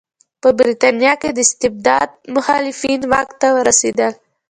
په 0.41 0.49
برېټانیا 0.59 1.13
کې 1.21 1.29
د 1.33 1.39
استبداد 1.47 2.09
مخالفین 2.35 3.01
واک 3.11 3.29
ته 3.41 3.47
ورسېدل. 3.57 4.13